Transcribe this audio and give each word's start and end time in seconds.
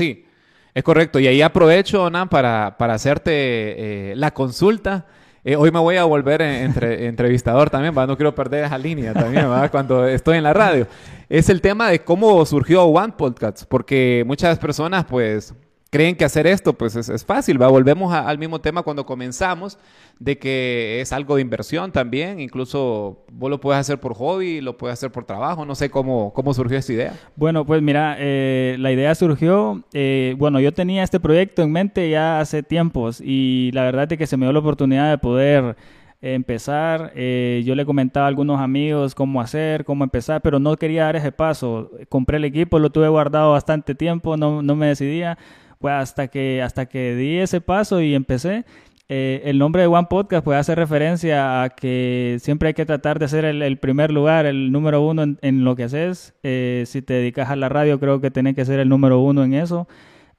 Sí, 0.00 0.24
es 0.72 0.82
correcto. 0.82 1.20
Y 1.20 1.26
ahí 1.26 1.42
aprovecho, 1.42 2.08
Nan, 2.08 2.30
para, 2.30 2.78
para 2.78 2.94
hacerte 2.94 3.32
eh, 3.34 4.16
la 4.16 4.30
consulta. 4.30 5.04
Eh, 5.44 5.56
hoy 5.56 5.70
me 5.70 5.78
voy 5.78 5.96
a 5.96 6.04
volver 6.04 6.40
entre, 6.40 7.06
entrevistador 7.06 7.68
también, 7.68 7.94
no 7.94 8.16
quiero 8.16 8.34
perder 8.34 8.64
esa 8.64 8.78
línea 8.78 9.12
también 9.12 9.46
cuando 9.70 10.08
estoy 10.08 10.38
en 10.38 10.44
la 10.44 10.54
radio. 10.54 10.86
Es 11.28 11.50
el 11.50 11.60
tema 11.60 11.90
de 11.90 11.98
cómo 11.98 12.46
surgió 12.46 12.84
One 12.84 13.12
Podcast, 13.14 13.64
porque 13.68 14.24
muchas 14.26 14.58
personas 14.58 15.04
pues 15.04 15.52
creen 15.90 16.14
que 16.14 16.24
hacer 16.24 16.46
esto 16.46 16.72
pues 16.72 16.94
es, 16.94 17.24
fácil, 17.24 17.60
¿va? 17.60 17.68
Volvemos 17.68 18.12
al 18.14 18.38
mismo 18.38 18.60
tema 18.60 18.82
cuando 18.82 19.04
comenzamos, 19.04 19.78
de 20.18 20.38
que 20.38 21.00
es 21.00 21.12
algo 21.12 21.34
de 21.36 21.42
inversión 21.42 21.90
también, 21.90 22.40
incluso 22.40 23.24
vos 23.32 23.50
lo 23.50 23.60
puedes 23.60 23.80
hacer 23.80 23.98
por 23.98 24.14
hobby, 24.14 24.60
lo 24.60 24.76
puedes 24.76 24.94
hacer 24.94 25.10
por 25.10 25.24
trabajo, 25.24 25.66
no 25.66 25.74
sé 25.74 25.90
cómo, 25.90 26.32
cómo 26.32 26.54
surgió 26.54 26.78
esta 26.78 26.92
idea. 26.92 27.14
Bueno, 27.34 27.66
pues 27.66 27.82
mira, 27.82 28.16
eh, 28.18 28.76
la 28.78 28.92
idea 28.92 29.14
surgió, 29.16 29.82
eh, 29.92 30.36
bueno, 30.38 30.60
yo 30.60 30.72
tenía 30.72 31.02
este 31.02 31.18
proyecto 31.18 31.62
en 31.62 31.72
mente 31.72 32.08
ya 32.08 32.40
hace 32.40 32.62
tiempos 32.62 33.20
y 33.20 33.70
la 33.72 33.82
verdad 33.82 34.10
es 34.12 34.18
que 34.18 34.26
se 34.26 34.36
me 34.36 34.46
dio 34.46 34.52
la 34.52 34.60
oportunidad 34.60 35.10
de 35.10 35.18
poder 35.18 35.76
empezar. 36.22 37.12
Eh, 37.16 37.62
yo 37.64 37.74
le 37.74 37.84
comentaba 37.84 38.26
a 38.26 38.28
algunos 38.28 38.60
amigos 38.60 39.14
cómo 39.14 39.40
hacer, 39.40 39.84
cómo 39.84 40.04
empezar, 40.04 40.40
pero 40.42 40.58
no 40.58 40.76
quería 40.76 41.04
dar 41.04 41.16
ese 41.16 41.32
paso. 41.32 41.90
Compré 42.08 42.36
el 42.36 42.44
equipo, 42.44 42.78
lo 42.78 42.90
tuve 42.90 43.08
guardado 43.08 43.52
bastante 43.52 43.94
tiempo, 43.94 44.36
no, 44.36 44.62
no 44.62 44.76
me 44.76 44.86
decidía 44.86 45.38
pues 45.80 45.94
hasta 45.94 46.28
que, 46.28 46.62
hasta 46.62 46.86
que 46.86 47.16
di 47.16 47.38
ese 47.38 47.62
paso 47.62 48.02
y 48.02 48.14
empecé, 48.14 48.66
eh, 49.08 49.40
el 49.46 49.58
nombre 49.58 49.82
de 49.82 49.88
One 49.88 50.08
Podcast 50.10 50.44
puede 50.44 50.58
hacer 50.58 50.78
referencia 50.78 51.62
a 51.62 51.70
que 51.70 52.36
siempre 52.40 52.68
hay 52.68 52.74
que 52.74 52.84
tratar 52.84 53.18
de 53.18 53.28
ser 53.28 53.46
el, 53.46 53.78
primer 53.78 54.12
lugar, 54.12 54.44
el 54.44 54.72
número 54.72 55.00
uno 55.00 55.24
en, 55.40 55.64
lo 55.64 55.76
que 55.76 55.84
haces. 55.84 56.34
Eh, 56.42 56.84
si 56.86 57.00
te 57.00 57.14
dedicas 57.14 57.48
a 57.48 57.56
la 57.56 57.70
radio, 57.70 57.98
creo 57.98 58.20
que 58.20 58.30
tenés 58.30 58.54
que 58.54 58.66
ser 58.66 58.78
el 58.78 58.90
número 58.90 59.20
uno 59.20 59.42
en 59.42 59.54
eso, 59.54 59.88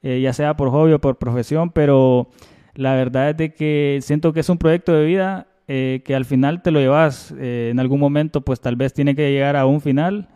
eh, 0.02 0.20
ya 0.22 0.32
sea 0.32 0.56
por 0.56 0.70
hobby 0.70 0.92
o 0.92 1.00
por 1.00 1.18
profesión, 1.18 1.70
pero 1.70 2.28
la 2.74 2.94
verdad 2.94 3.30
es 3.30 3.36
de 3.36 3.52
que 3.52 3.98
siento 4.00 4.32
que 4.32 4.40
es 4.40 4.48
un 4.48 4.58
proyecto 4.58 4.92
de 4.92 5.04
vida 5.04 5.48
que 5.66 6.14
al 6.14 6.26
final 6.26 6.60
te 6.60 6.70
lo 6.70 6.80
llevas, 6.80 7.34
en 7.38 7.80
algún 7.80 7.98
momento 7.98 8.42
pues 8.42 8.60
tal 8.60 8.76
vez 8.76 8.92
tiene 8.92 9.16
que 9.16 9.30
llegar 9.32 9.56
a 9.56 9.64
un 9.64 9.80
final, 9.80 10.28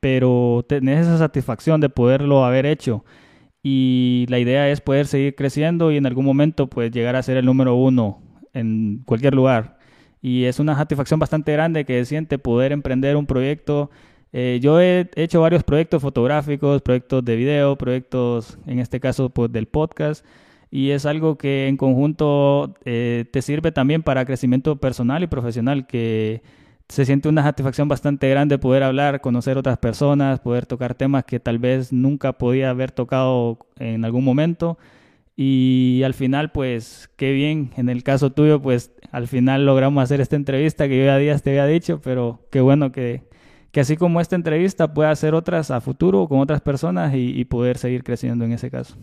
pero 0.00 0.64
tenés 0.68 1.06
esa 1.06 1.18
satisfacción 1.18 1.80
de 1.80 1.88
poderlo 1.88 2.44
haber 2.44 2.66
hecho 2.66 3.04
y 3.62 4.26
la 4.28 4.38
idea 4.38 4.68
es 4.70 4.80
poder 4.80 5.06
seguir 5.06 5.34
creciendo 5.34 5.92
y 5.92 5.96
en 5.96 6.06
algún 6.06 6.24
momento 6.24 6.68
pues 6.68 6.90
llegar 6.90 7.16
a 7.16 7.22
ser 7.22 7.36
el 7.36 7.46
número 7.46 7.74
uno 7.76 8.20
en 8.52 9.02
cualquier 9.04 9.34
lugar. 9.34 9.78
Y 10.20 10.44
es 10.44 10.60
una 10.60 10.76
satisfacción 10.76 11.20
bastante 11.20 11.52
grande 11.52 11.84
que 11.84 12.04
siente 12.04 12.38
poder 12.38 12.72
emprender 12.72 13.16
un 13.16 13.26
proyecto. 13.26 13.90
Eh, 14.32 14.60
yo 14.62 14.80
he 14.80 15.10
hecho 15.16 15.40
varios 15.40 15.64
proyectos 15.64 16.00
fotográficos, 16.02 16.82
proyectos 16.82 17.24
de 17.24 17.36
video, 17.36 17.76
proyectos, 17.76 18.58
en 18.66 18.78
este 18.78 19.00
caso, 19.00 19.30
pues 19.30 19.52
del 19.52 19.66
podcast. 19.66 20.24
Y 20.70 20.90
es 20.90 21.06
algo 21.06 21.36
que 21.36 21.68
en 21.68 21.76
conjunto 21.76 22.74
eh, 22.84 23.26
te 23.30 23.42
sirve 23.42 23.72
también 23.72 24.02
para 24.02 24.24
crecimiento 24.24 24.76
personal 24.76 25.22
y 25.22 25.26
profesional, 25.26 25.86
que 25.86 26.42
se 26.88 27.04
siente 27.04 27.28
una 27.28 27.42
satisfacción 27.42 27.88
bastante 27.88 28.28
grande 28.28 28.58
poder 28.58 28.82
hablar, 28.82 29.20
conocer 29.20 29.58
otras 29.58 29.78
personas, 29.78 30.40
poder 30.40 30.66
tocar 30.66 30.94
temas 30.94 31.24
que 31.24 31.40
tal 31.40 31.58
vez 31.58 31.92
nunca 31.92 32.34
podía 32.34 32.70
haber 32.70 32.90
tocado 32.90 33.58
en 33.78 34.04
algún 34.04 34.24
momento. 34.24 34.78
Y 35.34 36.02
al 36.04 36.14
final, 36.14 36.52
pues, 36.52 37.10
qué 37.16 37.32
bien, 37.32 37.70
en 37.76 37.88
el 37.88 38.02
caso 38.02 38.30
tuyo, 38.30 38.60
pues, 38.60 38.92
al 39.10 39.28
final 39.28 39.64
logramos 39.64 40.02
hacer 40.02 40.20
esta 40.20 40.36
entrevista 40.36 40.88
que 40.88 40.98
yo 40.98 41.04
ya 41.06 41.16
días 41.16 41.42
te 41.42 41.50
había 41.50 41.66
dicho, 41.66 42.00
pero 42.02 42.46
qué 42.50 42.60
bueno 42.60 42.92
que, 42.92 43.22
que 43.72 43.80
así 43.80 43.96
como 43.96 44.20
esta 44.20 44.36
entrevista 44.36 44.92
pueda 44.92 45.10
hacer 45.10 45.34
otras 45.34 45.70
a 45.70 45.80
futuro 45.80 46.28
con 46.28 46.40
otras 46.40 46.60
personas 46.60 47.14
y, 47.14 47.44
poder 47.46 47.78
seguir 47.78 48.04
creciendo 48.04 48.44
en 48.44 48.52
ese 48.52 48.70
caso. 48.70 48.96